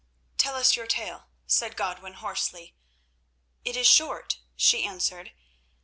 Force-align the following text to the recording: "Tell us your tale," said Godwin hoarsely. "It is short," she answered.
"Tell 0.39 0.55
us 0.55 0.75
your 0.75 0.87
tale," 0.87 1.27
said 1.45 1.75
Godwin 1.75 2.13
hoarsely. 2.13 2.73
"It 3.63 3.77
is 3.77 3.85
short," 3.85 4.39
she 4.55 4.83
answered. 4.83 5.31